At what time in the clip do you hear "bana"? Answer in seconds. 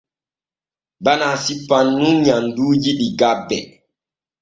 1.05-1.27